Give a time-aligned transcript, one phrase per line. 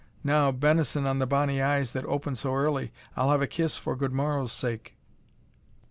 [0.23, 2.91] now, benison on the bonny eyes that open so early!
[3.15, 4.95] I'll have a kiss for good morrow's sake."